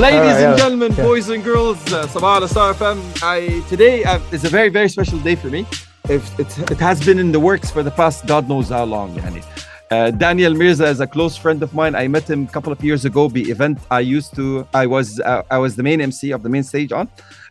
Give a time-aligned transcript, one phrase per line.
[0.00, 1.04] Ladies right, and yeah, gentlemen, yeah.
[1.04, 2.98] boys and girls, uh, Sabah Star FM.
[3.22, 5.66] I today uh, is a very very special day for me.
[6.08, 9.14] It, it, it, has been in the works for the past God knows how long.
[9.14, 9.44] Yani.
[9.90, 11.94] Uh, Daniel Merza is a close friend of mine.
[11.94, 13.28] I met him a couple of years ago.
[13.28, 16.48] The event I used to, I was uh, I was the main MC of the
[16.48, 17.06] main stage on,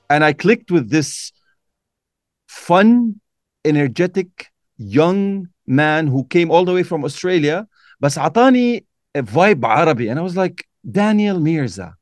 [0.10, 1.32] and I clicked with this
[2.48, 3.22] fun,
[3.64, 4.48] energetic
[4.80, 7.68] young man who came all the way from Australia.
[8.00, 8.86] But عطاني
[9.18, 11.94] vibe Arabi, and I was like Daniel Merza.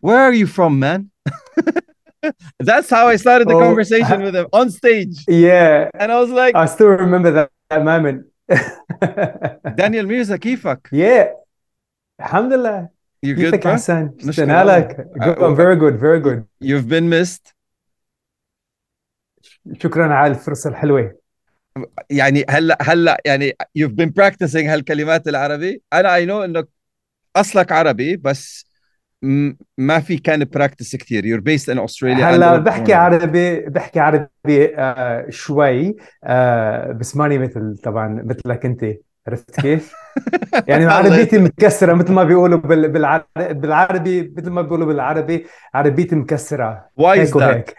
[0.00, 1.10] Where are you from, man?
[2.58, 5.24] That's how I started the oh, conversation with him on stage.
[5.28, 5.90] Yeah.
[5.94, 8.26] And I was like, I still remember that, that moment.
[9.76, 10.88] Daniel Merza Kifak.
[10.90, 11.32] Yeah.
[12.20, 12.88] Alhamdulillah.
[13.22, 13.72] You're good, Kifak?
[13.72, 14.14] Hassan.
[14.26, 15.42] Uh, good.
[15.42, 16.46] I'm very good, very good.
[16.60, 17.54] You've been missed.
[19.72, 21.20] شكرا على الفرصة الحلوة.
[22.10, 25.82] يعني هلا هلا يعني you've been practicing هالكلمات العربي.
[25.92, 26.68] أنا I know إنك
[27.36, 28.69] أصلك عربي بس
[29.77, 35.25] ما في كان براكتس كثير يور بيست ان استراليا هلا بحكي عربي بحكي عربي آه
[35.29, 38.85] شوي آه بس ماني مثل طبعا مثلك انت
[39.27, 39.93] عرفت كيف؟
[40.67, 47.31] يعني عربيتي متكسره مثل ما بيقولوا بالعربي مثل ما بيقولوا بالعربي عربيتي مكسره Why is
[47.31, 47.73] that?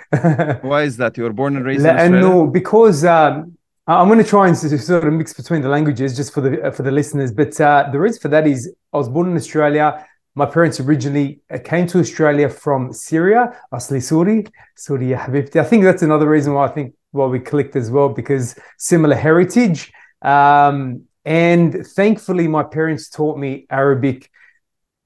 [0.62, 1.17] Why is that?
[1.17, 2.11] You were born and raised in Australia?
[2.11, 3.45] لانه because uh,
[3.89, 6.83] I'm going to try and sort of mix between the languages just for the for
[6.83, 7.31] the listeners.
[7.41, 8.61] But uh, the reason for that is
[8.92, 9.87] I was born in Australia.
[10.34, 15.60] My parents originally uh, came to Australia from Syria, Asli Suri, Suri Habibti.
[15.60, 19.16] I think that's another reason why I think why we clicked as well, because similar
[19.16, 19.92] heritage.
[20.22, 24.30] Um, and thankfully, my parents taught me Arabic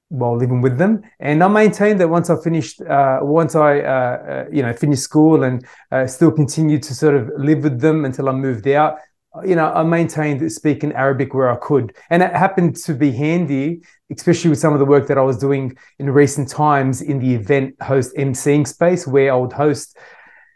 [0.10, 1.02] while living with them.
[1.20, 5.02] And I maintained that once I finished, uh, once I, uh, uh, you know, finished
[5.02, 9.00] school and uh, still continued to sort of live with them until I moved out
[9.45, 11.95] you know, I maintained speaking Arabic where I could.
[12.11, 15.39] And it happened to be handy, especially with some of the work that I was
[15.39, 19.97] doing in recent times in the event host emceeing space, where I would host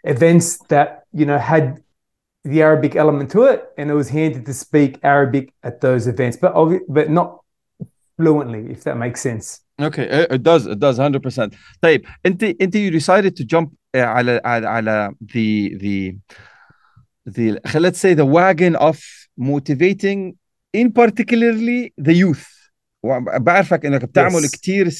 [0.03, 1.83] events that, you know, had
[2.45, 3.65] the Arabic element to it.
[3.79, 6.53] And it was handy to speak Arabic at those events, but,
[6.89, 7.41] but not
[8.17, 9.61] fluently, if that makes sense.
[9.81, 10.67] Okay, it does.
[10.67, 11.55] It does 100%.
[11.81, 16.17] طيب انت انت you decided to jump على على على the the
[17.27, 19.01] the let's say the wagon of
[19.37, 20.37] motivating
[20.73, 22.47] in particularly the youth
[23.39, 24.51] بعرفك انك بتعمل yes.
[24.51, 24.91] كثير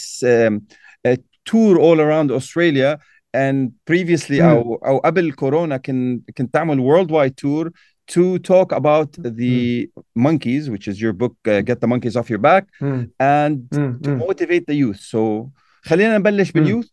[1.45, 2.99] tour all around Australia
[3.35, 4.43] and previously mm.
[4.45, 7.71] او او قبل كورونا كن كنت تعمل worldwide tour
[8.07, 10.03] to talk about the mm.
[10.15, 13.11] monkeys which is your book uh, get the monkeys off your back mm.
[13.21, 14.03] and mm.
[14.03, 15.51] to motivate the youth so
[15.83, 16.87] خلينا نبلش باليوث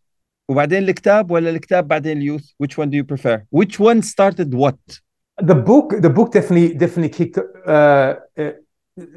[0.49, 4.99] وبعدين الكتاب ولا الكتاب بعدين اليوث which one do you prefer which one started what
[5.38, 8.50] The book the book definitely definitely kicked uh, uh,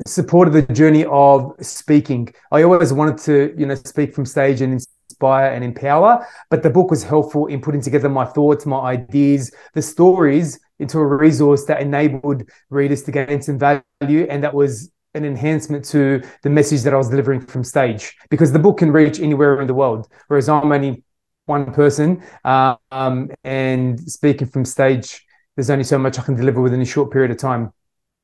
[0.06, 2.34] supported the journey of speaking.
[2.52, 6.69] I always wanted to you know speak from stage and inspire and empower but the
[6.69, 11.66] book was helpful in putting together my thoughts my ideas the stories into a resource
[11.66, 16.84] that enabled readers to gain some value and that was an enhancement to the message
[16.84, 20.07] that i was delivering from stage because the book can reach anywhere in the world
[20.28, 21.03] whereas i'm only
[21.47, 25.25] one person um, and speaking from stage
[25.58, 27.72] there's only so much I can deliver within a short period of time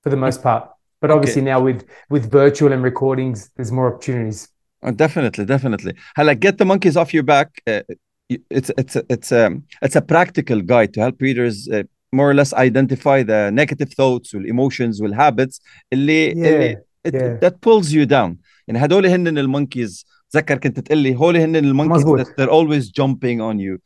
[0.03, 0.71] for the most part.
[1.01, 1.51] But obviously okay.
[1.53, 4.49] now with with virtual and recordings, there's more opportunities.
[4.83, 5.95] Oh, definitely, definitely.
[6.19, 7.63] like get the monkeys off your back.
[7.67, 7.83] Uh,
[8.29, 12.35] it's it's it's a um, it's a practical guide to help readers uh, more or
[12.35, 15.61] less identify the negative thoughts emotions habits
[15.93, 17.37] اللي, yeah, اللي it, yeah.
[17.41, 18.37] that pulls you down.
[18.69, 23.60] يعني هدول هن المونكيز تذكر كنت تقول لي هول هن المونكيز they're always jumping on
[23.60, 23.78] you.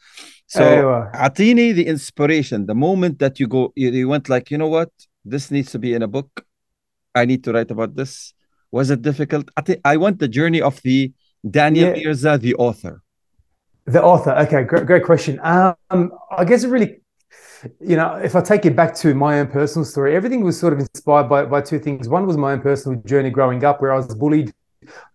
[0.48, 1.12] So أيوة.
[1.16, 2.66] اعطيني the inspiration.
[2.66, 4.90] The moment that you go you went like you know what?
[5.26, 6.46] This needs to be in a book.
[7.16, 8.34] I need to write about this.
[8.72, 9.46] Was it difficult?
[9.58, 11.12] I, think, want the journey of the
[11.60, 11.94] Daniel.
[11.94, 13.02] Merza the author.
[13.86, 14.34] The author.
[14.44, 15.40] Okay great, great question.
[15.44, 16.04] Um
[16.42, 16.92] I guess it really
[17.82, 20.74] you know, if I take it back to my own personal story, everything was sort
[20.74, 22.08] of inspired by, by two things.
[22.08, 24.54] One was my own personal journey growing up, where I was bullied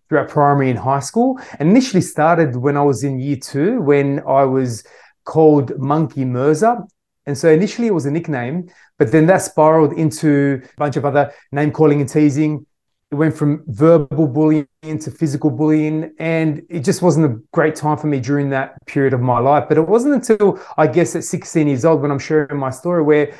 [0.07, 1.39] throughout primary and high school.
[1.59, 4.83] And initially started when I was in year two, when I was
[5.23, 6.87] called Monkey Merza.
[7.25, 8.69] And so initially it was a nickname,
[8.99, 12.65] but then that spiraled into a bunch of other name calling and teasing.
[13.11, 16.13] It went from verbal bullying to physical bullying.
[16.19, 19.65] And it just wasn't a great time for me during that period of my life.
[19.67, 23.01] But it wasn't until I guess at 16 years old when I'm sharing my story
[23.01, 23.33] where,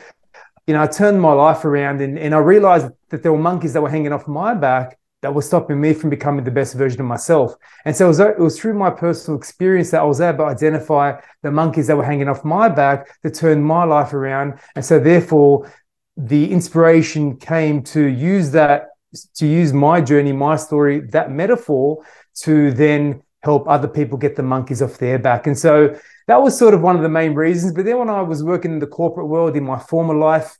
[0.66, 3.74] you know, I turned my life around and, and I realized that there were monkeys
[3.74, 7.02] that were hanging off my back that was stopping me from becoming the best version
[7.02, 7.56] of myself.
[7.84, 10.52] And so it was, it was through my personal experience that I was able to
[10.52, 14.60] identify the monkeys that were hanging off my back that turned my life around.
[14.76, 15.74] And so therefore,
[16.16, 18.90] the inspiration came to use that,
[19.38, 22.06] to use my journey, my story, that metaphor
[22.42, 25.48] to then help other people get the monkeys off their back.
[25.48, 27.74] And so that was sort of one of the main reasons.
[27.74, 30.56] But then when I was working in the corporate world in my former life,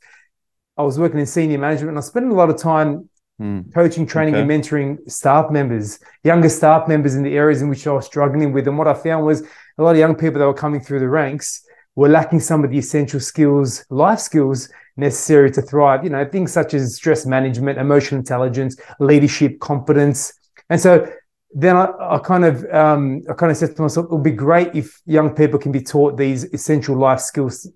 [0.76, 3.08] I was working in senior management and I spent a lot of time
[3.40, 3.74] Mm.
[3.74, 4.40] coaching, training, Okay.
[4.42, 8.50] and mentoring staff members, younger staff members in the areas in which I was struggling
[8.54, 8.66] with.
[8.66, 9.42] And what I found was
[9.76, 11.62] a lot of young people that were coming through the ranks
[11.96, 16.02] were lacking some of the essential skills, life skills necessary to thrive.
[16.02, 20.32] You know, things such as stress management, emotional intelligence, leadership, competence.
[20.70, 21.06] And so
[21.52, 24.30] then I, I kind of um, I kind of said to myself, it would be
[24.30, 27.68] great if young people can be taught these essential life skills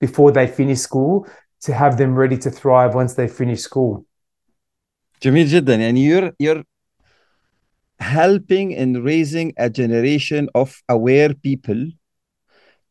[0.00, 1.28] before they finish school
[1.62, 4.04] to have them ready to thrive once they finish school.
[5.23, 6.63] جميل جدا يعني you're you're
[7.99, 11.81] helping in raising a generation of aware people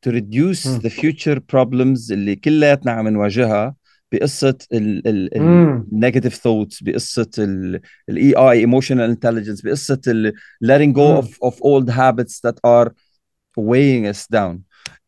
[0.03, 0.79] to reduce Hmm.
[0.79, 3.75] the future problems اللي كلياتنا عم نواجهها
[4.13, 5.85] بقصة ال ال ال مم.
[5.93, 7.81] negative thoughts بقصة ال
[8.11, 10.33] ال EI emotional intelligence بقصة ال
[10.65, 11.19] letting go Hmm.
[11.19, 12.93] of of old habits that are
[13.59, 14.55] weighing us down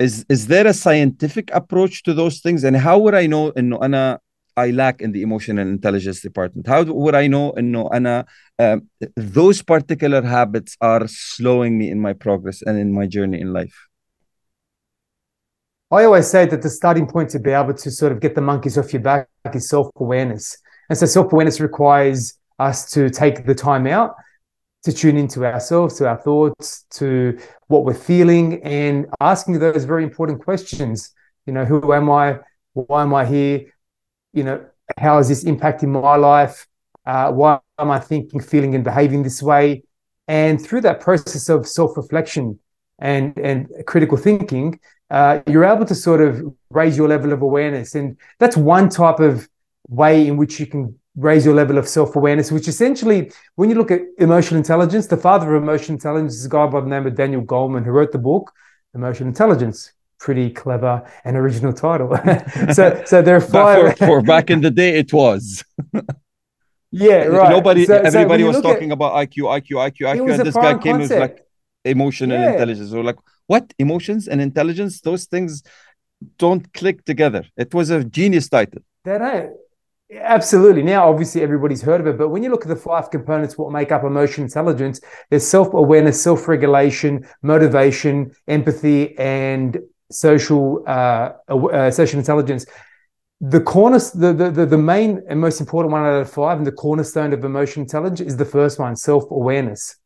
[0.02, 3.78] is is there a scientific approach to those things and how would I know انه
[3.82, 4.18] انا
[4.57, 6.67] I lack in the emotional intelligence department.
[6.67, 7.51] How would I know?
[7.53, 8.25] And No, Anna,
[8.57, 8.77] uh,
[9.15, 13.75] those particular habits are slowing me in my progress and in my journey in life.
[15.91, 18.41] I always say that the starting point to be able to sort of get the
[18.41, 20.57] monkeys off your back is self awareness.
[20.89, 24.15] And so self awareness requires us to take the time out
[24.85, 27.37] to tune into ourselves, to our thoughts, to
[27.67, 31.11] what we're feeling, and asking those very important questions.
[31.47, 32.39] You know, who am I?
[32.73, 33.74] Why am I here?
[34.35, 34.65] You know,
[34.97, 36.67] how is this impacting my life?
[37.05, 39.83] Uh, why am I thinking, feeling, and behaving this way?
[40.27, 42.59] And through that process of self reflection
[42.99, 44.79] and, and critical thinking,
[45.09, 47.95] uh, you're able to sort of raise your level of awareness.
[47.95, 49.47] And that's one type of
[49.87, 53.75] way in which you can raise your level of self awareness, which essentially, when you
[53.75, 57.07] look at emotional intelligence, the father of emotional intelligence is a guy by the name
[57.07, 58.51] of Daniel Goleman, who wrote the book,
[58.93, 59.93] Emotional Intelligence.
[60.19, 62.15] Pretty clever and original title.
[62.73, 63.97] so, so there are five.
[63.97, 65.63] for, for back in the day it was
[66.91, 67.49] yeah, right.
[67.49, 70.45] nobody So- so everybody you was look at- talking about IQ IQ IQ IQ and
[70.47, 71.19] this guy came and concept.
[71.21, 71.37] like
[71.83, 72.51] emotional Yeah.
[72.53, 73.17] intelligence or like
[73.47, 75.61] what emotions and intelligence those things
[76.37, 79.51] don't click together it was a genius title They don't.
[80.37, 80.83] Absolutely.
[80.83, 83.71] Now, obviously, everybody's heard of it, but when you look at the five components, what
[83.71, 88.15] make up emotional intelligence, there's self awareness, self regulation, motivation,
[88.47, 89.79] empathy, and
[90.11, 92.65] social uh, uh, social intelligence.
[93.41, 96.71] The corner, the, the the main and most important one out of five, and the
[96.71, 99.97] cornerstone of emotional intelligence is the first one, self awareness.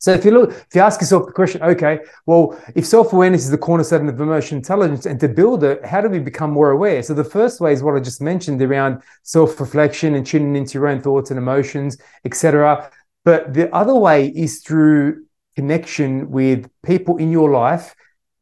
[0.00, 3.50] So if you look, if you ask yourself the question, okay, well, if self-awareness is
[3.50, 7.02] the cornerstone of emotional intelligence, and to build it, how do we become more aware?
[7.02, 10.86] So the first way is what I just mentioned around self-reflection and tuning into your
[10.86, 12.90] own thoughts and emotions, etc.
[13.24, 15.24] But the other way is through
[15.56, 17.96] connection with people in your life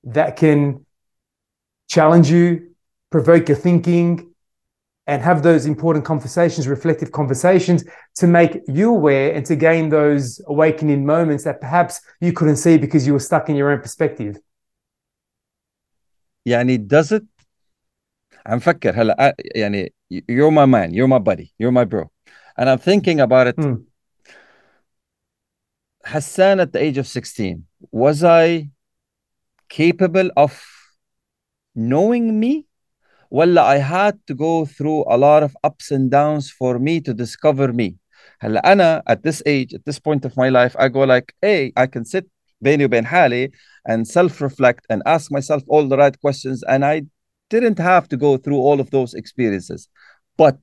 [0.05, 0.86] that can
[1.90, 2.72] challenge you,
[3.10, 4.32] provoke your thinking,
[5.08, 7.84] and have those important conversations, reflective conversations
[8.16, 12.78] to make you aware and to gain those awakening moments that perhaps you couldn't see
[12.78, 14.38] because you were stuck in your own perspective.
[16.46, 17.24] يعني does it
[18.46, 22.10] عم فكر هلا يعني you're my man you're my buddy you're my bro
[22.58, 23.86] and I'm thinking about it Mm.
[26.04, 28.70] Hassan at the age of 16 was I
[29.70, 30.60] capable of
[31.76, 32.66] knowing me
[33.32, 37.14] ولا I had to go through a lot of ups and downs for me to
[37.14, 37.96] discover me
[38.42, 41.72] هلا أنا at this age at this point of my life I go like hey
[41.78, 42.26] I can sit
[42.62, 43.52] بيني وبين حالي
[43.90, 47.04] and self-reflect and ask myself all the right questions and I
[47.50, 49.90] didn't have to go through all of those experiences
[50.38, 50.58] but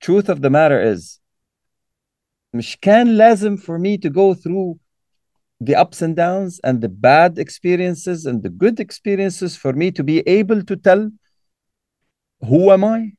[0.00, 1.20] truth of the matter is
[2.54, 4.78] مش كان لازم for me to go through
[5.62, 10.02] the ups and downs and the bad experiences and the good experiences for me to
[10.04, 11.10] be able to tell
[12.48, 13.12] who am I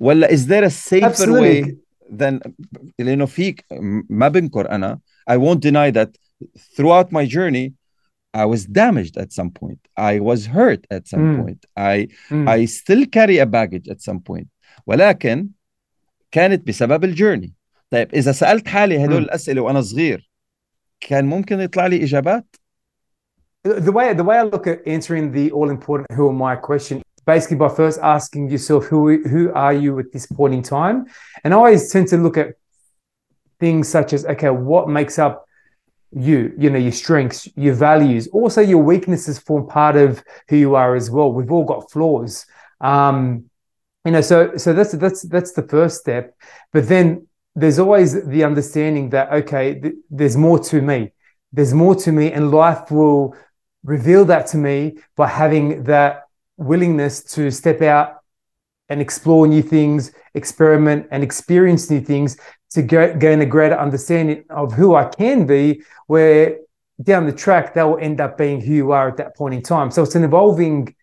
[0.00, 1.62] ولا is there a safer Absolutely.
[1.62, 1.76] way
[2.10, 2.40] than
[2.98, 3.64] لأنه فيك
[4.10, 6.10] ما بنكر أنا I won't deny that
[6.76, 7.74] throughout my journey
[8.34, 11.36] I was damaged at some point I was hurt at some Mm.
[11.38, 12.48] point I Mm.
[12.48, 14.48] I still carry a baggage at some point
[14.86, 15.48] ولكن
[16.30, 17.52] كانت بسبب الجيرني
[17.90, 19.24] طيب إذا سألت حالي هدول مم.
[19.24, 20.30] الأسئلة وأنا صغير
[21.02, 22.56] كان ممكن يطلع لي إجابات
[23.64, 27.02] the way the way I look at answering the all important who am I question
[27.26, 31.06] basically by first asking yourself who who are you at this point in time
[31.44, 32.54] and I always tend to look at
[33.60, 35.44] things such as okay what makes up
[36.12, 40.74] you you know your strengths your values also your weaknesses form part of who you
[40.74, 42.46] are as well we've all got flaws
[42.80, 43.44] um
[44.04, 46.34] you know so so that's that's that's the first step
[46.72, 51.11] but then there's always the understanding that okay th- there's more to me
[51.51, 53.35] there's more to me and life will
[53.83, 56.23] reveal that to me by having that
[56.57, 58.19] willingness to step out
[58.89, 62.37] and explore new things, experiment and experience new things
[62.71, 66.57] to gain a greater understanding of who I can be, where
[67.01, 69.61] down the track that will end up being who you are at that point in
[69.61, 69.91] time.
[69.91, 70.95] So it's an evolving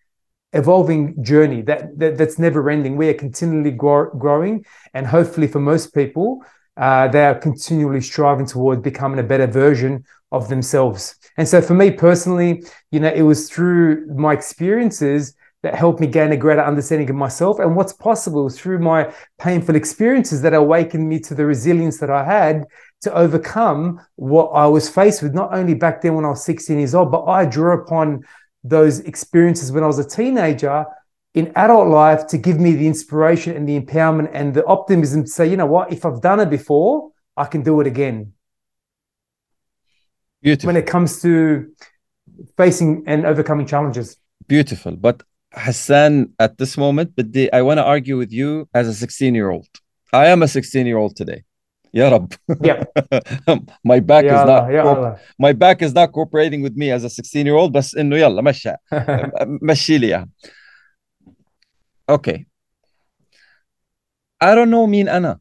[0.53, 2.97] evolving journey that, that that's never ending.
[2.97, 6.43] We are continually grow, growing, and hopefully, for most people,
[6.77, 11.15] uh, they are continually striving towards becoming a better version of themselves.
[11.37, 16.07] And so, for me personally, you know, it was through my experiences that helped me
[16.07, 21.07] gain a greater understanding of myself and what's possible through my painful experiences that awakened
[21.07, 22.65] me to the resilience that I had
[23.01, 26.77] to overcome what I was faced with, not only back then when I was 16
[26.77, 28.23] years old, but I drew upon
[28.63, 30.85] those experiences when I was a teenager
[31.33, 35.29] in adult life to give me the inspiration and the empowerment and the optimism to
[35.29, 38.33] say, you know what, if I've done it before, I can do it again.
[40.41, 40.67] Beautiful.
[40.67, 41.71] When it comes to
[42.57, 44.17] facing and overcoming challenges.
[44.47, 44.95] Beautiful.
[44.95, 49.35] But Hassan, at this moment, but I want to argue with you as a 16
[49.35, 49.67] year old.
[50.13, 51.43] I am a 16 year old today.
[51.94, 52.32] يا رب
[52.64, 52.84] yeah.
[53.88, 56.76] my back يا is الله not يا co- الله my back is not cooperating with
[56.76, 58.72] me as a 16 year old بس انه يلا مشى
[59.62, 60.28] مشي لي اياها
[62.12, 62.44] okay
[64.44, 65.40] I don't know مين انا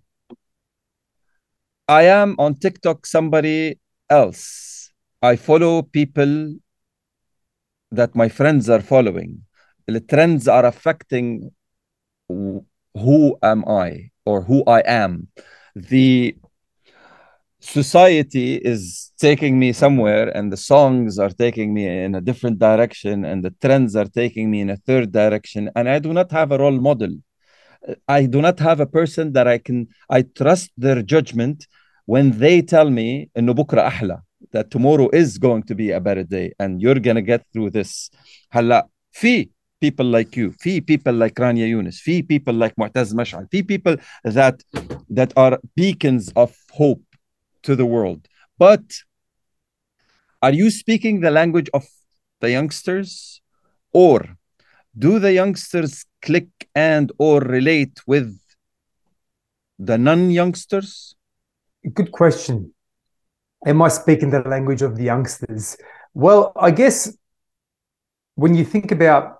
[1.91, 3.75] I am on TikTok somebody
[4.09, 4.43] else
[5.21, 6.33] I follow people
[7.91, 9.31] that my friends are following
[9.87, 11.51] the trends are affecting
[13.03, 15.27] who am I or who I am
[15.75, 16.35] the
[17.59, 23.25] society is taking me somewhere and the songs are taking me in a different direction
[23.25, 26.51] and the trends are taking me in a third direction and i do not have
[26.51, 27.13] a role model
[28.07, 31.65] i do not have a person that i can i trust their judgment
[32.05, 34.21] when they tell me انه بكره احلى
[34.55, 37.69] that tomorrow is going to be a better day and you're going to get through
[37.69, 38.09] this
[38.51, 39.49] هلا في
[39.85, 43.97] people like you في people like Rania Yunus في people like معتز مشعل في people
[44.31, 44.55] that
[45.09, 47.08] that are beacons of hope
[47.62, 48.26] to the world
[48.58, 48.82] but
[50.42, 51.86] are you speaking the language of
[52.40, 53.40] the youngsters
[53.92, 54.36] or
[54.98, 58.38] do the youngsters click and or relate with
[59.78, 61.14] the non-youngsters
[61.94, 62.74] Good question.
[63.64, 65.76] Am I speaking the language of the youngsters?
[66.12, 67.16] Well, I guess
[68.34, 69.38] when you think about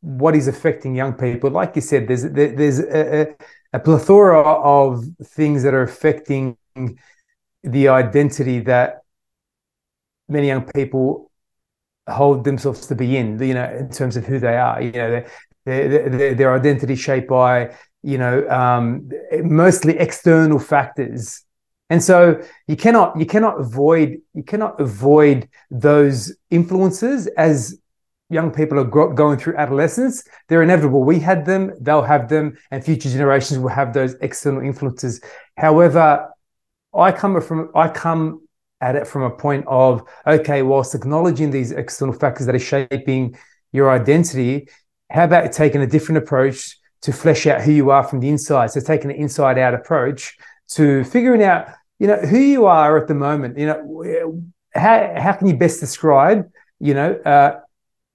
[0.00, 3.26] what is affecting young people, like you said, there's there, there's a, a,
[3.74, 6.56] a plethora of things that are affecting
[7.62, 9.02] the identity that
[10.28, 11.30] many young people
[12.08, 13.42] hold themselves to be in.
[13.42, 14.80] You know, in terms of who they are.
[14.80, 15.24] You know,
[15.64, 19.08] their their, identity shaped by you know um,
[19.44, 21.44] mostly external factors
[21.90, 27.78] and so you cannot you cannot avoid you cannot avoid those influences as
[28.30, 32.56] young people are gro- going through adolescence they're inevitable we had them they'll have them
[32.70, 35.20] and future generations will have those external influences
[35.56, 36.28] however
[36.94, 38.40] i come from i come
[38.80, 43.36] at it from a point of okay whilst acknowledging these external factors that are shaping
[43.72, 44.68] your identity
[45.10, 48.70] how about taking a different approach to flesh out who you are from the inside.
[48.70, 50.36] So taking an inside out approach
[50.70, 51.68] to figuring out,
[51.98, 53.58] you know, who you are at the moment.
[53.58, 54.42] You know,
[54.74, 57.60] how how can you best describe, you know, uh,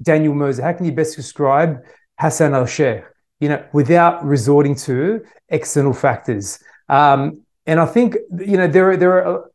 [0.02, 0.64] Daniel Merza?
[0.64, 1.84] How can you best describe
[2.20, 3.04] Hassan Al Sheikh?
[3.40, 6.60] You know, without resorting to external factors.
[6.90, 9.52] Um, and I think you know there are there are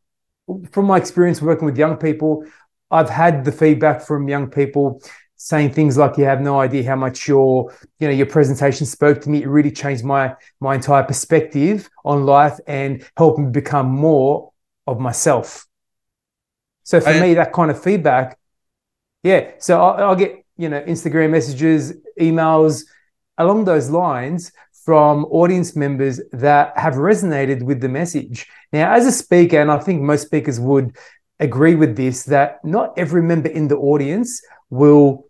[0.71, 2.45] from my experience working with young people,
[2.91, 5.01] I've had the feedback from young people
[5.35, 9.21] saying things like you have no idea how much your you know your presentation spoke
[9.21, 9.43] to me.
[9.43, 14.51] It really changed my my entire perspective on life and helped me become more
[14.87, 15.65] of myself.
[16.83, 18.37] So for I- me that kind of feedback
[19.23, 19.51] yeah.
[19.59, 22.83] So I'll, I'll get you know instagram messages emails
[23.37, 24.51] along those lines
[24.85, 29.79] from audience members that have resonated with the message now as a speaker and i
[29.79, 30.95] think most speakers would
[31.39, 35.25] agree with this that not every member in the audience will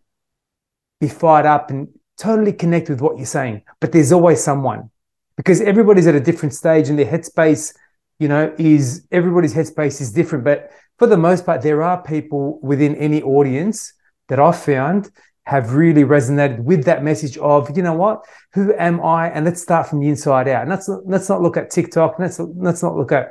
[1.01, 3.63] be fired up and totally connect with what you're saying.
[3.79, 4.89] But there's always someone
[5.35, 7.75] because everybody's at a different stage and their headspace,
[8.19, 10.43] you know, is everybody's headspace is different.
[10.45, 10.69] But
[10.99, 13.93] for the most part, there are people within any audience
[14.29, 15.11] that I've found
[15.44, 18.16] have really resonated with that message of, you know what,
[18.52, 19.30] who am I?
[19.30, 20.62] And let's start from the inside out.
[20.62, 22.18] And let's let's not look at TikTok.
[22.18, 23.24] Let's let's not look at,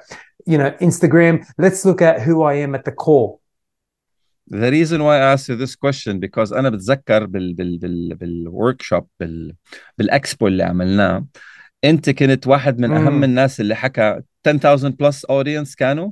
[0.51, 1.45] you know, Instagram.
[1.57, 3.39] Let's look at who I am at the core.
[4.49, 9.07] The reason why I asked you this question because أنا بتذكر بال بال بال بالوركشوب
[9.19, 9.55] بال
[9.97, 11.25] بالإكسبو اللي عملناه
[11.83, 13.23] أنت كنت واحد من أهم مم.
[13.23, 16.11] الناس اللي حكى 10,000 plus audience كانوا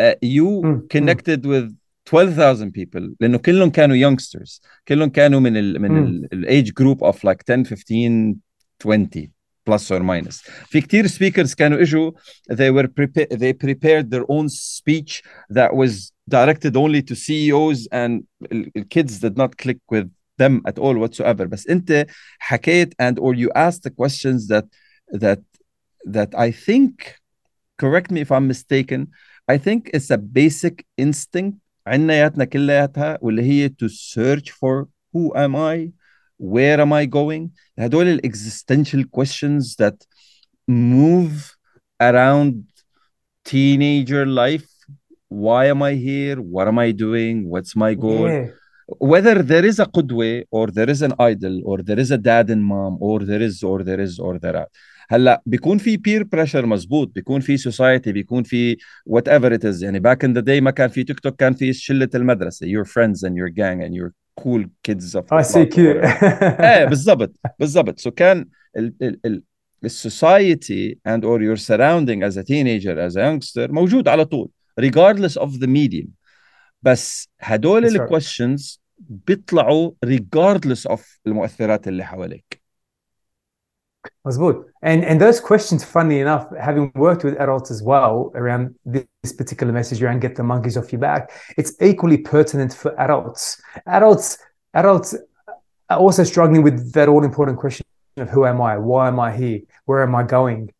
[0.00, 0.86] uh, you مم.
[0.96, 1.72] connected with
[2.08, 6.28] 12,000 people لانه كلهم كانوا youngsters كلهم كانوا من ال من مم.
[6.32, 8.34] الايج جروب اوف like 10 15
[8.80, 9.30] 20
[9.70, 12.10] plus or minus في كتير speakers كانوا اجوا
[12.52, 18.22] they were prepared they prepared their own speech that was directed only to CEOs and
[18.52, 20.08] ال- ال- kids did not click with
[20.42, 22.06] them at all whatsoever بس انت
[22.38, 24.66] حكيت and or you asked the questions that
[25.12, 25.40] that
[26.16, 26.94] that I think
[27.82, 29.00] correct me if I'm mistaken
[29.54, 35.54] I think it's a basic instinct عناياتنا كلياتها واللي هي to search for who am
[35.56, 35.90] I
[36.42, 39.96] where am I going هدول ال existential questions that
[40.68, 41.56] move
[42.02, 42.54] around
[43.50, 44.68] teenager life
[45.28, 48.46] why am I here what am I doing what's my goal Yeah.
[49.12, 52.50] whether there is a قدوة or there is an idol or there is a dad
[52.50, 54.68] and mom or there is or there is or there are
[55.11, 59.83] هلأ بيكون في بير بريشر مزبوط بيكون في سوسايتي بيكون في وات ايفر ات از
[59.83, 62.85] يعني باك ان ذا داي ما كان في تيك توك كان في شلة المدرسة يور
[62.85, 67.99] فريندز اند يور جانج اند يور كول كيدز اوف اي سي كيو إيه بالضبط بالضبط.
[67.99, 68.45] سو so كان
[69.83, 74.49] السوسايتي اند اور يور سراوندينج از ا تينيجر از ا يونغستر موجود على طول
[74.79, 76.07] ريجاردلس اوف ذا ميديم
[76.81, 82.58] بس هدول الكويشنز بيطلعوا ريجاردلس اوف المؤثرات اللي حواليك.
[84.25, 84.63] Mazboot.
[84.81, 89.73] And and those questions, funny enough, having worked with adults as well around this particular
[89.73, 93.61] message around get the monkeys off your back, it's equally pertinent for adults.
[93.85, 94.37] Adults,
[94.73, 95.15] adults
[95.89, 97.85] are also struggling with that all important question
[98.17, 98.77] of who am I?
[98.77, 99.61] Why am I here?
[99.85, 100.71] Where am I going?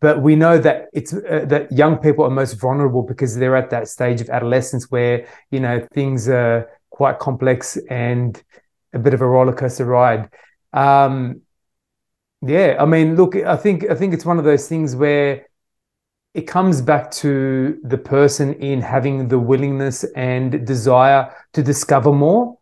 [0.00, 3.70] But we know that it's uh, that young people are most vulnerable because they're at
[3.70, 8.40] that stage of adolescence where you know things are quite complex and
[8.92, 10.28] a bit of a roller coaster ride.
[10.72, 11.42] Um,
[12.42, 15.46] yeah, I mean, look, I think I think it's one of those things where
[16.34, 22.56] it comes back to the person in having the willingness and desire to discover more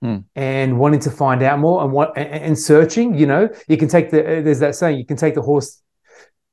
[0.00, 0.18] Hmm.
[0.36, 3.18] and wanting to find out more and what and, and searching.
[3.18, 5.82] You know, you can take the there's that saying you can take the horse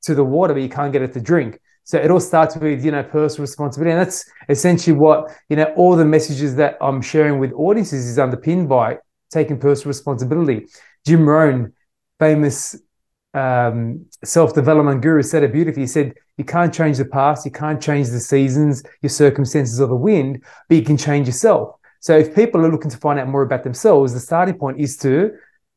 [0.02, 1.60] to the water, but you can't get it to drink.
[1.84, 5.72] So it all starts with you know personal responsibility, and that's essentially what you know.
[5.76, 8.98] All the messages that I'm sharing with audiences is underpinned by
[9.30, 10.66] taking personal responsibility.
[11.06, 11.72] Jim Rohn,
[12.18, 12.76] famous
[13.34, 15.82] um, self-development guru, said it beautifully.
[15.82, 19.88] He said, "You can't change the past, you can't change the seasons, your circumstances, or
[19.88, 23.28] the wind, but you can change yourself." So if people are looking to find out
[23.28, 25.32] more about themselves, the starting point is to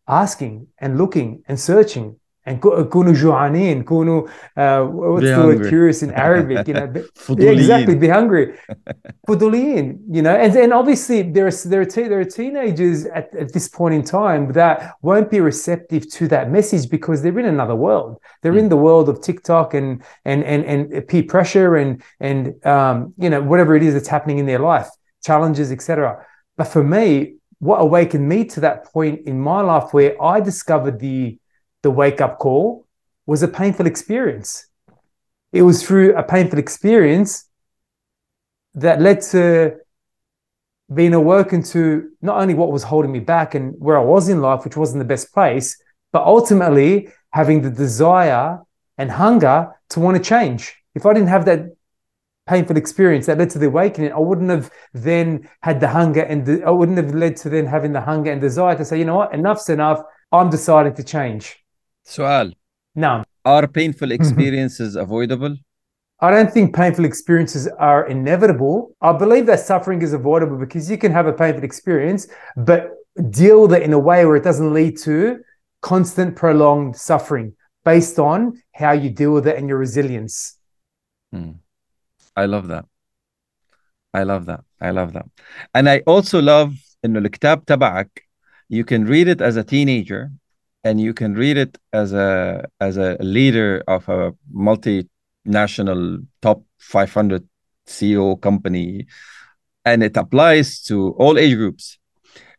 [0.07, 5.68] asking and looking and searching and كونوا جوعانين كونوا uh, what's Be the word hungry.
[5.68, 7.58] curious in Arabic you know be- yeah, فضوليين.
[7.58, 8.46] exactly be hungry
[9.28, 13.34] فضوليين you know and and obviously there are there are te- there are teenagers at,
[13.42, 17.46] at this point in time that won't be receptive to that message because they're in
[17.46, 18.12] another world
[18.42, 19.88] they're in the world of TikTok and
[20.30, 21.90] and and and peer pressure and
[22.28, 22.40] and
[22.74, 24.88] um you know whatever it is that's happening in their life
[25.28, 25.94] challenges etc
[26.58, 27.08] but for me
[27.68, 31.38] what awakened me to that point in my life where I discovered the
[31.83, 32.85] the wake up call
[33.25, 34.67] was a painful experience.
[35.51, 37.49] It was through a painful experience
[38.75, 39.77] that led to
[40.93, 44.41] being awoken to not only what was holding me back and where I was in
[44.41, 48.59] life, which wasn't the best place, but ultimately having the desire
[48.97, 50.75] and hunger to want to change.
[50.95, 51.75] If I didn't have that
[52.47, 56.63] painful experience that led to the awakening, I wouldn't have then had the hunger and
[56.63, 59.17] I wouldn't have led to then having the hunger and desire to say, you know
[59.17, 60.01] what, enough's enough.
[60.31, 61.63] I'm deciding to change.
[62.08, 62.54] سؤال
[62.96, 65.56] No, are painful experiences avoidable
[66.20, 68.96] I don't think painful experiences are inevitable.
[69.02, 72.92] I believe that suffering is avoidable because you can have a painful experience, but
[73.30, 75.40] deal with it in a way where it doesn't lead to
[75.82, 78.38] constant, prolonged suffering based on
[78.72, 80.56] how you deal with it and your resilience.
[81.32, 81.52] Hmm.
[82.34, 82.86] I love that.
[84.14, 84.62] I love that.
[84.80, 85.26] I love that.
[85.74, 88.20] And I also love إنه الكتاب تبعك
[88.68, 90.32] you can read it as a teenager
[90.84, 97.46] and you can read it as a as a leader of a multinational top 500
[97.86, 99.06] CEO company
[99.84, 101.98] and it applies to all age groups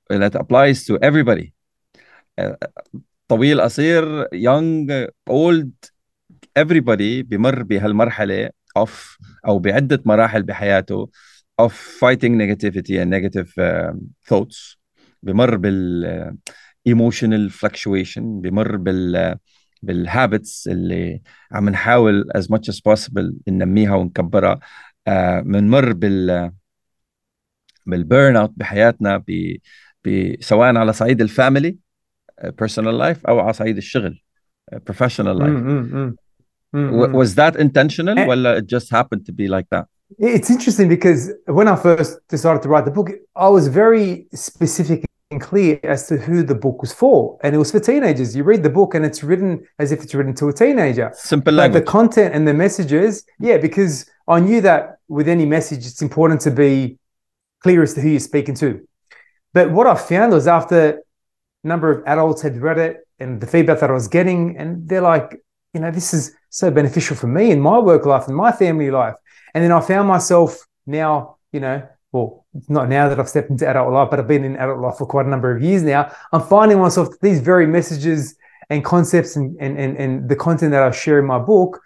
[0.10, 1.56] and it applies to everybody
[2.38, 2.52] Uh,
[3.28, 4.88] طويل قصير young
[5.30, 5.72] old
[6.60, 11.10] everybody بمر بهالمرحلة of أو بعدة مراحل بحياته
[11.62, 14.78] of fighting negativity and negative um, thoughts
[15.24, 16.38] بمر بال
[16.80, 19.38] uh, emotional fluctuation بمر بال uh,
[19.86, 24.60] بالhabits اللي عم نحاول as much as possible ننميها ونكبرها
[25.10, 25.12] uh,
[25.44, 26.52] بنمر بال
[27.86, 29.58] بالبيرن اوت بحياتنا ب
[30.06, 31.78] ب سواء على صعيد الفاميلي
[32.42, 34.22] personal life او على صعيد الشغل
[34.92, 36.14] professional life Mm, mm, mm.
[36.76, 37.16] Mm-hmm.
[37.22, 38.28] was that intentional Eh.
[38.32, 39.86] or it just happened to be like that
[40.38, 41.22] It's interesting because
[41.58, 43.10] when I first decided to write the book,
[43.48, 44.08] I was very
[44.50, 47.39] specific and clear as to who the book was for.
[47.43, 48.35] And it was for teenagers.
[48.35, 51.13] You read the book and it's written as if it's written to a teenager.
[51.15, 55.87] simple But the content and the messages, yeah, because I knew that with any message,
[55.87, 56.99] it's important to be
[57.63, 58.87] clear as to who you're speaking to.
[59.53, 61.03] But what I found was after
[61.65, 64.89] a number of adults had read it and the feedback that I was getting, and
[64.89, 65.41] they're like,
[65.75, 68.91] you know, this is so beneficial for me in my work life and my family
[68.91, 69.15] life.
[69.55, 73.69] And then I found myself now, you know, well, not now that I've stepped into
[73.69, 76.13] adult life, but I've been in adult life for quite a number of years now.
[76.33, 78.37] I'm finding myself these very messages
[78.69, 81.81] and concepts and, and, and, and the content that I share in my book,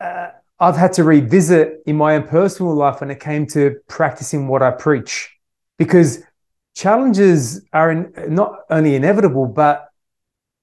[0.00, 4.48] uh, I've had to revisit in my own personal life when it came to practicing
[4.48, 5.30] what I preach.
[5.78, 6.22] Because
[6.74, 9.88] challenges are in, not only inevitable, but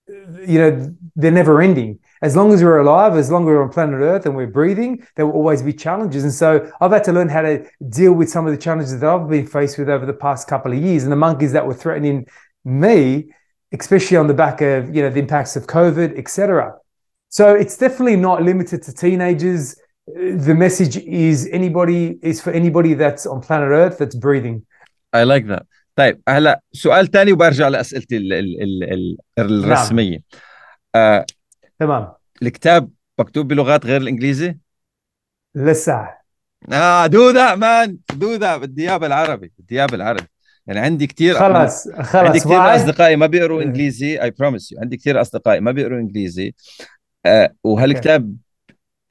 [0.07, 3.70] you know they're never ending As long as we're alive, as long as we're on
[3.70, 6.24] planet Earth and we're breathing, there will always be challenges.
[6.24, 9.08] And so I've had to learn how to deal with some of the challenges that
[9.08, 11.74] I've been faced with over the past couple of years, and the monkeys that were
[11.74, 12.26] threatening
[12.64, 13.32] me,
[13.72, 16.74] especially on the back of you know the impacts of COVID, etc.
[17.28, 19.76] So it's definitely not limited to teenagers.
[20.06, 24.66] The message is anybody is for anybody that's on planet Earth that's breathing.
[25.12, 25.66] I like that
[25.98, 28.92] طيب هلا سؤال تاني وبرجع لاسئلتي ال ال ال
[29.38, 30.18] ال الرسميه
[30.94, 31.26] آه
[31.85, 32.13] تمام.
[32.43, 34.57] الكتاب مكتوب بلغات غير الإنجليزي؟
[35.55, 36.09] لسه.
[36.71, 40.27] آه دو ذات مان دو ذات بدي اياه بالعربي بدي اياه بالعربي
[40.67, 43.61] يعني عندي كثير خلاص عندي خلاص كثير أصدقائي ما بيقروا.
[43.63, 46.53] إنجليزي اي بروميس يو عندي كثير أصدقائي ما بيقروا إنجليزي.
[47.25, 48.35] آه وهالكتاب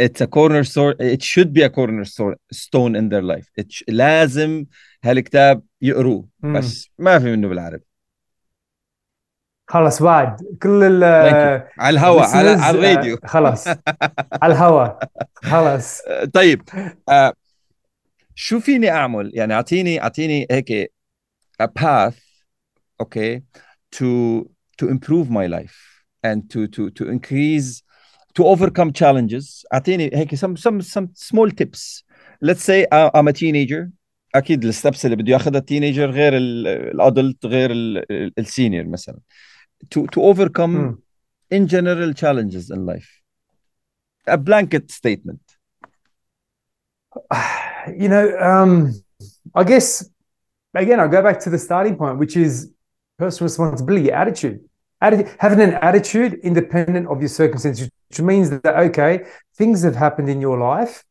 [0.03, 3.47] store it should be a corner store, stone in their life.
[3.61, 4.65] It sh- لازم
[5.05, 6.29] هالكتاب يقروه.
[6.39, 7.85] بس ما في منه بالعربي.
[9.73, 13.19] خلاص وعد كل على الهواء على الراديو.
[13.35, 13.69] خلاص.
[14.43, 14.99] على الهواء
[15.35, 16.03] خلاص.
[16.35, 16.63] طيب
[17.09, 17.33] آه
[18.35, 20.93] شو فيني أعمل؟ يعني اعطيني أعطيني هيك
[21.63, 22.15] a path
[23.03, 23.41] okay
[23.97, 24.43] to
[24.83, 27.83] to improve my life and to to to increase
[28.35, 29.67] to overcome challenges.
[29.73, 32.05] أعطيني هيك some some some small tips.
[32.45, 33.91] Let's say I'm a teenager.
[34.35, 37.71] أكيد الستبس اللي بده ياخذها التينيجر غير الأدلت غير
[38.39, 39.19] السينيور مثلا.
[39.91, 40.99] To to overcome مم.
[41.51, 43.21] in general challenges in life
[44.27, 45.41] a blanket statement
[47.97, 48.95] you know, um,
[49.55, 50.09] I guess
[50.75, 52.73] again, I go back to the starting point, which is
[53.19, 54.61] personal responsibility, attitude.
[55.03, 59.25] Atti- having an attitude independent of your circumstances, which means that okay,
[59.57, 61.05] things have happened in your life.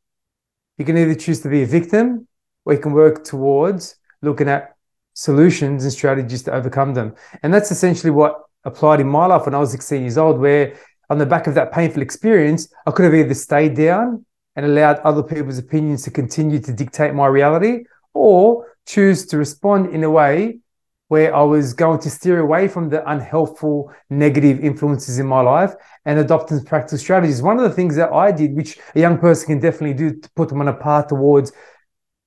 [0.78, 2.28] You can either choose to be a victim,
[2.66, 4.76] or you can work towards looking at
[5.14, 7.16] solutions and strategies to overcome them.
[7.44, 10.76] And that's essentially what applied in my life when I was 16 years old, where
[11.10, 15.00] on the back of that painful experience, I could have either stayed down and allowed
[15.00, 20.10] other people's opinions to continue to dictate my reality, or choose to respond in a
[20.10, 20.60] way
[21.08, 25.74] where I was going to steer away from the unhelpful, negative influences in my life
[26.06, 27.42] and adopt and practice strategies.
[27.42, 30.30] One of the things that I did, which a young person can definitely do to
[30.38, 31.52] put them on a path towards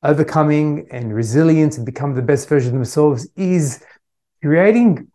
[0.03, 3.83] overcoming and resilience and become the best version of themselves, is
[4.42, 5.11] creating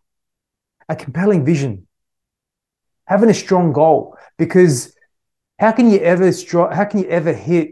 [0.90, 1.86] a compelling vision,
[3.06, 4.16] having a strong goal.
[4.36, 4.94] Because
[5.58, 6.30] how can you ever
[6.74, 7.68] how can you ever hit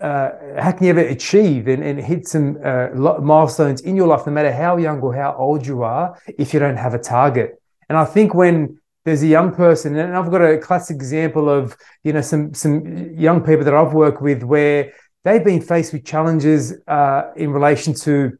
[0.00, 2.88] uh, how can you ever achieve and, and hit some uh,
[3.20, 6.60] milestones in your life, no matter how young or how old you are, if you
[6.60, 7.60] don't have a target?
[7.88, 11.76] And I think when there's a young person, and I've got a classic example of
[12.04, 12.74] you know some some
[13.14, 14.92] young people that I've worked with where
[15.24, 18.38] they've been faced with challenges uh, in relation to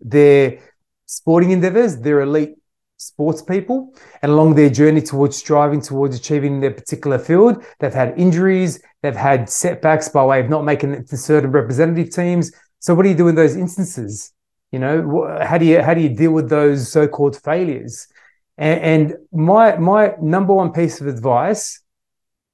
[0.00, 0.58] their
[1.06, 2.56] sporting endeavors, they're elite
[2.96, 8.18] sports people, and along their journey towards striving towards achieving their particular field, they've had
[8.18, 12.52] injuries, they've had setbacks by way of not making it to certain representative teams.
[12.80, 14.32] So, what do you do in those instances?
[14.72, 18.08] You know, how do you how do you deal with those so-called failures?
[18.56, 21.80] And, and my my number one piece of advice,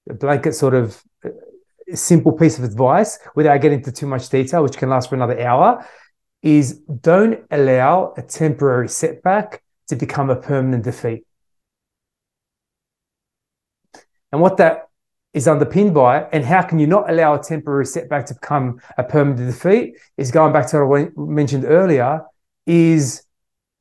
[0.08, 1.30] a blanket sort of uh,
[1.94, 5.40] simple piece of advice, without getting into too much detail, which can last for another
[5.40, 5.86] hour,
[6.42, 11.24] is don't allow a temporary setback to become a permanent defeat.
[14.32, 14.88] And what that
[15.32, 19.04] is underpinned by, and how can you not allow a temporary setback to become a
[19.04, 22.22] permanent defeat, is going back to what I mentioned earlier,
[22.66, 23.22] is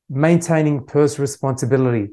[0.08, 2.10] maintaining personal responsibility,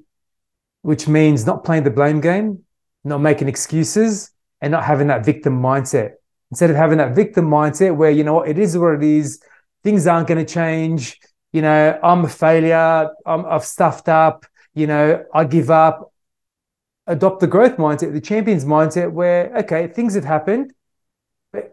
[0.81, 2.63] which means not playing the blame game,
[3.03, 4.31] not making excuses,
[4.61, 6.13] and not having that victim mindset.
[6.51, 9.41] Instead of having that victim mindset where, you know what, it is what it is,
[9.87, 11.17] things aren't going to change,
[11.55, 15.95] you know, I'm a failure, I'm, I've stuffed up, you know, I give up.
[17.15, 20.73] adopt the growth mindset, the champions mindset, where okay, things have happened,
[21.53, 21.65] but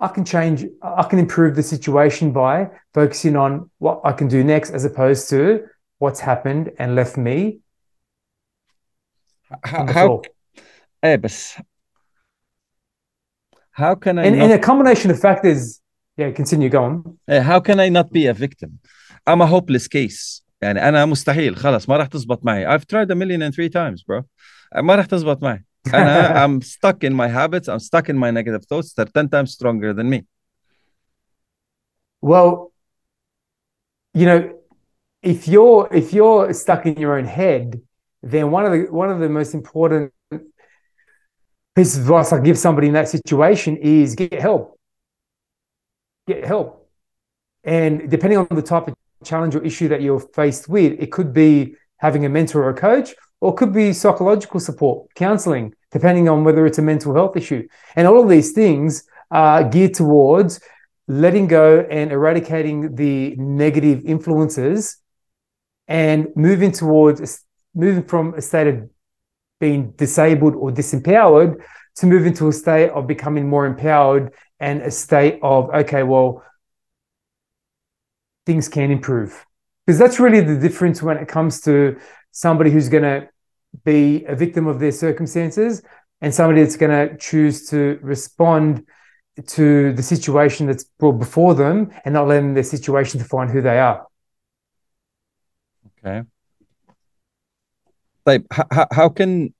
[0.00, 4.42] I can change, I can improve the situation by focusing on what I can do
[4.42, 5.40] next, as opposed to
[5.98, 7.60] what's happened and left me.
[9.62, 10.22] How, how
[11.04, 11.18] eh,
[13.70, 15.80] how can I and, not, and a combination of factors
[16.17, 18.79] yeah continue go on eh, how can I not be a victim
[19.27, 23.15] I'm a hopeless case يعني انا مستحيل خلاص ما راح تزبط معي I've tried a
[23.15, 24.23] million and three times bro
[24.75, 28.65] ما راح تزبط معي انا I'm stuck in my habits I'm stuck in my negative
[28.65, 30.25] thoughts they're 10 times stronger than me
[32.21, 32.71] well
[34.13, 34.53] you know
[35.23, 37.81] if you're if you're stuck in your own head
[38.23, 40.13] then one of the one of the most important
[41.75, 44.74] pieces of advice I give somebody in that situation is get help.
[46.26, 46.88] Get help.
[47.64, 51.32] And depending on the type of challenge or issue that you're faced with, it could
[51.32, 56.44] be having a mentor or a coach, or could be psychological support, counseling, depending on
[56.44, 57.66] whether it's a mental health issue.
[57.96, 60.60] And all of these things are geared towards
[61.08, 64.98] letting go and eradicating the negative influences
[65.88, 68.90] and moving towards moving from a state of
[69.60, 71.62] being disabled or disempowered
[71.96, 76.42] to move into a state of becoming more empowered and a state of, okay, well,
[78.46, 79.44] things can improve.
[79.84, 81.98] Because that's really the difference when it comes to
[82.32, 83.28] somebody who's going to
[83.84, 85.82] be a victim of their circumstances
[86.20, 88.86] and somebody that's going to choose to respond
[89.46, 93.78] to the situation that's brought before them and not letting their situation define who they
[93.78, 94.06] are.
[95.98, 96.22] Okay.
[98.24, 99.54] Like, how, how can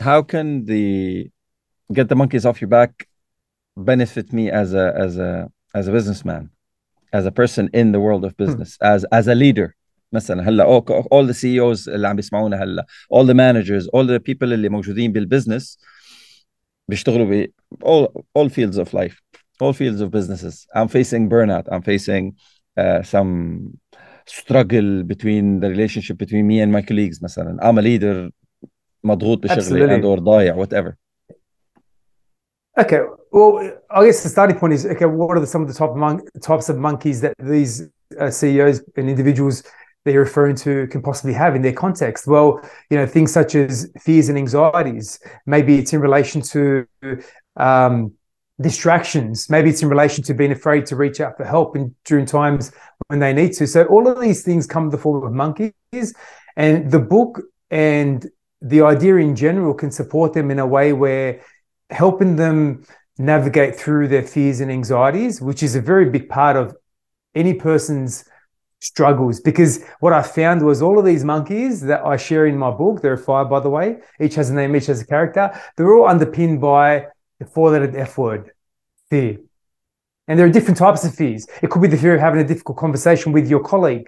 [0.00, 1.30] how can the
[1.92, 3.07] get the monkeys off your back
[3.77, 6.49] benefit me as a as a as a businessman
[7.11, 8.87] as a person in the world of business hmm.
[8.93, 9.75] as as a leader
[10.13, 14.19] مثلا هلا all, all the CEOs اللي عم بيسمعونا هلا all the managers all the
[14.19, 15.79] people اللي موجودين بالبزنس
[16.87, 17.51] بيشتغلوا ب
[17.85, 18.07] all
[18.39, 19.21] all fields of life
[19.63, 22.33] all fields of businesses I'm facing burnout I'm facing
[22.77, 23.31] uh, some
[24.25, 28.31] struggle between the relationship between me and my colleagues مثلا I'm a leader
[29.03, 30.93] مضغوط بشغلي and or ضايع whatever
[32.79, 35.74] okay well I guess the starting point is okay what are the, some of the
[35.74, 37.88] top mon- types of monkeys that these
[38.18, 39.62] uh, CEOs and individuals
[40.04, 42.60] they're referring to can possibly have in their context well
[42.90, 46.86] you know things such as fears and anxieties maybe it's in relation to
[47.56, 48.12] um,
[48.60, 49.48] distractions.
[49.48, 52.72] Maybe it's in relation to being afraid to reach out for help in, during times
[53.08, 53.66] when they need to.
[53.66, 55.72] So all of these things come in the form of monkeys,
[56.56, 58.26] and the book and
[58.60, 61.40] the idea in general can support them in a way where
[61.90, 62.84] helping them
[63.18, 66.76] navigate through their fears and anxieties, which is a very big part of
[67.34, 68.24] any person's
[68.80, 69.40] struggles.
[69.40, 73.02] Because what I found was all of these monkeys that I share in my book,
[73.02, 75.92] there are five, by the way, each has a name, each has a character, they're
[75.94, 77.06] all underpinned by
[77.38, 78.52] the four lettered F word,
[79.10, 79.38] fear.
[80.26, 81.46] And there are different types of fears.
[81.62, 84.06] It could be the fear of having a difficult conversation with your colleague.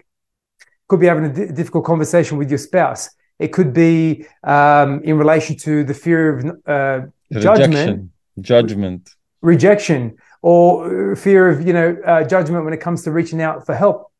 [0.61, 3.11] It could be having a d- difficult conversation with your spouse.
[3.38, 9.10] It could be um, in relation to the fear of uh, judgment, judgment,
[9.42, 13.74] rejection, or fear of you know uh, judgment when it comes to reaching out for
[13.74, 14.10] help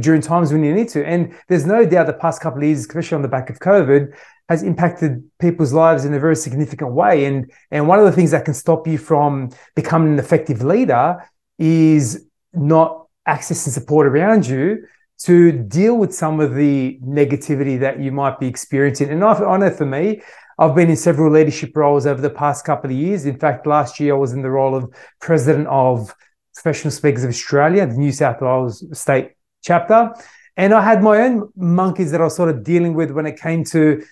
[0.00, 1.06] during times when you need to.
[1.06, 4.14] And there's no doubt the past couple of years, especially on the back of COVID,
[4.48, 7.24] has impacted people's lives in a very significant way.
[7.26, 11.22] And, and one of the things that can stop you from becoming an effective leader
[11.58, 14.84] is not accessing support around you
[15.20, 19.08] to deal with some of the negativity that you might be experiencing.
[19.10, 20.20] And I, I know for me,
[20.58, 23.26] I've been in several leadership roles over the past couple of years.
[23.26, 26.14] In fact, last year I was in the role of president of
[26.54, 30.12] Professional Speakers of Australia, the New South Wales state chapter.
[30.56, 33.40] And I had my own monkeys that I was sort of dealing with when it
[33.40, 34.02] came to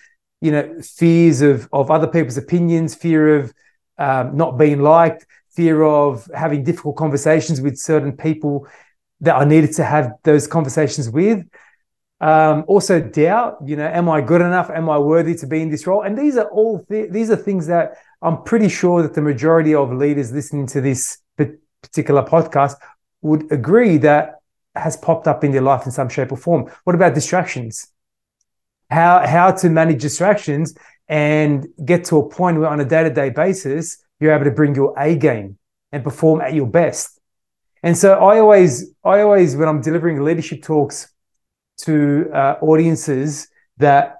[0.41, 3.53] you know, fears of of other people's opinions, fear of
[3.97, 8.67] um, not being liked, fear of having difficult conversations with certain people
[9.21, 11.45] that I needed to have those conversations with.
[12.21, 14.69] Um, also doubt, you know, am I good enough?
[14.69, 16.03] Am I worthy to be in this role?
[16.03, 19.73] And these are all th- these are things that I'm pretty sure that the majority
[19.73, 21.17] of leaders listening to this
[21.81, 22.75] particular podcast
[23.21, 24.35] would agree that
[24.75, 26.71] has popped up in their life in some shape or form.
[26.83, 27.91] What about distractions?
[28.91, 30.75] how how to manage distractions
[31.07, 34.93] and get to a point where on a day-to-day basis you're able to bring your
[34.97, 35.57] A game
[35.91, 37.19] and perform at your best.
[37.83, 41.11] And so I always I always when I'm delivering leadership talks
[41.85, 44.17] to uh, audiences that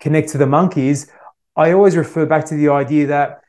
[0.00, 1.10] connect to the monkeys,
[1.56, 3.40] I always refer back to the idea that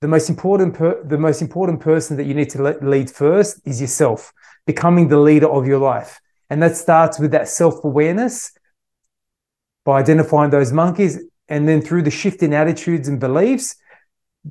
[0.00, 3.80] the most important per- the most important person that you need to lead first is
[3.80, 4.32] yourself,
[4.66, 8.52] becoming the leader of your life, and that starts with that self awareness
[9.84, 11.20] by identifying those monkeys.
[11.48, 13.76] And then through the shift in attitudes and beliefs,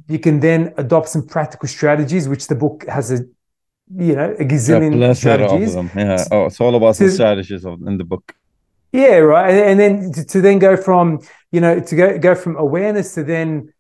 [0.07, 3.25] you can then adopt some practical strategies, which the book has a
[3.95, 5.75] you know a gazillion strategies.
[5.75, 6.23] Yeah.
[6.31, 8.35] Oh, it's all about to, the strategies of, in the book.
[8.91, 9.49] Yeah, right.
[9.53, 11.19] And, and then to, to, then go from
[11.51, 13.73] you know to go go from awareness to then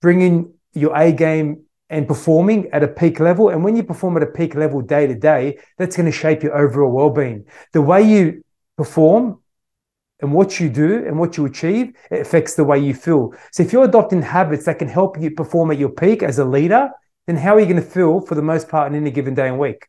[0.00, 3.50] bringing your A game and performing at a peak level.
[3.50, 6.42] And when you perform at a peak level day to day, that's going to shape
[6.42, 7.46] your overall well being.
[7.72, 8.42] The way you
[8.76, 9.40] perform
[10.20, 13.34] and what you do and what you achieve, it affects the way you feel.
[13.52, 16.44] So if you're adopting habits that can help you perform at your peak as a
[16.44, 16.90] leader,
[17.26, 19.48] then how are you going to feel for the most part in any given day
[19.48, 19.88] and week?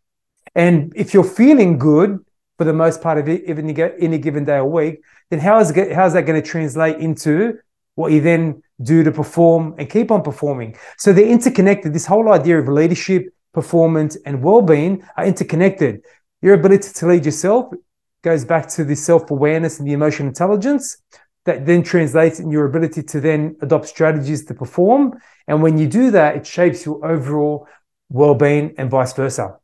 [0.55, 2.23] And if you're feeling good
[2.57, 5.91] for the most part of any, any given day or week, then how is, it,
[5.91, 7.59] how is that going to translate into
[7.95, 10.77] what you then do to perform and keep on performing?
[10.97, 11.93] So they're interconnected.
[11.93, 16.03] This whole idea of leadership, performance, and well-being are interconnected.
[16.41, 17.73] Your ability to lead yourself
[18.21, 20.97] goes back to the self-awareness and the emotional intelligence
[21.44, 25.02] that then translates in your ability to then adopt strategies to perform.
[25.48, 27.66] And when you do that, it shapes your overall
[28.10, 29.56] well-being and vice versa.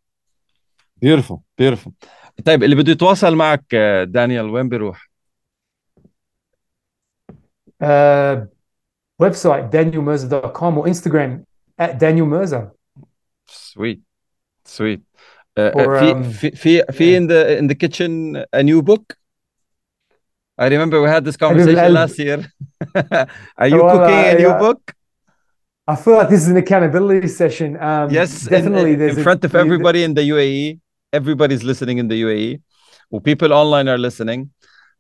[1.01, 1.93] Beautiful, beautiful.
[2.45, 5.09] طيب اللي بده يتواصل معك دانيال وين بيروح؟
[7.81, 8.47] uh,
[9.19, 11.45] website danielmerza.com or Instagram
[11.79, 12.71] at Daniel Merza.
[13.47, 14.01] Sweet,
[14.65, 15.01] sweet.
[15.57, 19.17] Uh, or, في, um, في, في, في in the in the kitchen a new book.
[20.62, 22.40] I remember we had this conversation last year.
[23.62, 24.60] Are you well, cooking uh, a new yeah.
[24.60, 24.94] book?
[25.88, 27.70] I feel like this is an accountability session.
[27.82, 28.94] Um, yes, definitely.
[28.94, 30.80] In, in, in front of everybody in the UAE,
[31.12, 32.62] everybody's listening in the UAE.
[33.10, 34.52] Well, people online are listening.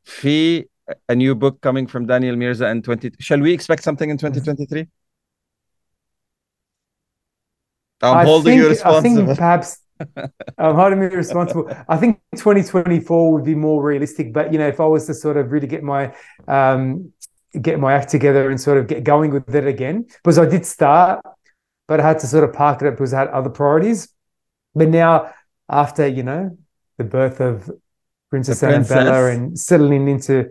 [0.03, 0.65] في
[1.09, 4.87] a new book coming from Daniel Merza in 20 shall we expect something in 2023
[8.01, 9.21] I'm I holding think, you responsible.
[9.21, 9.77] I think perhaps
[10.58, 11.70] I'm holding me responsible.
[11.88, 14.32] I think 2024 would be more realistic.
[14.32, 16.14] But you know, if I was to sort of really get my
[16.48, 17.12] um,
[17.60, 20.66] get my act together and sort of get going with it again, because I did
[20.66, 21.24] start,
[21.88, 24.08] but I had to sort of park it up because I had other priorities.
[24.74, 25.32] But now,
[25.68, 26.58] after you know
[26.98, 27.70] the birth of
[28.30, 28.90] Princess, Princess.
[28.90, 30.50] Annabella and settling into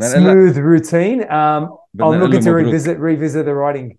[0.00, 1.30] smooth routine.
[1.30, 3.98] Um, I'm looking to revisit revisit the writing.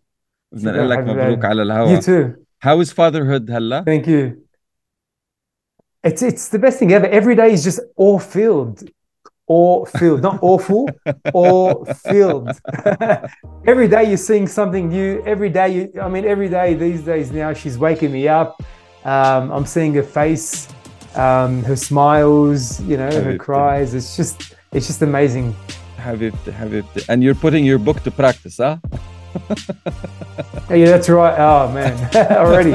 [1.90, 2.46] You too.
[2.60, 3.84] How is fatherhood هلا?
[3.84, 4.41] Thank you.
[6.05, 7.07] It's it's the best thing ever.
[7.07, 8.91] Every day is just all filled,
[9.47, 10.89] all filled, not awful,
[11.33, 12.51] all filled.
[13.67, 15.23] every day you're seeing something new.
[15.25, 18.61] Every day you, I mean, every day these days now she's waking me up.
[19.05, 20.69] Um, I'm seeing her face,
[21.15, 23.95] um, her smiles, you know, her cries.
[23.95, 25.55] It's just it's just amazing.
[26.53, 26.85] have it.
[27.09, 28.79] And you're putting your book to practice, huh?
[30.69, 31.39] yeah, that's right.
[31.39, 31.95] Oh man,
[32.43, 32.73] already.